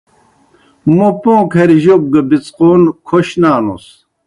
موں 0.95 1.13
پوں 1.21 1.41
کھریْ 1.51 1.77
جوک 1.83 2.01
گہ 2.13 2.21
بِڅقَون 2.29 2.81
کھوْش 3.07 3.27
نانُس۔ 3.41 3.85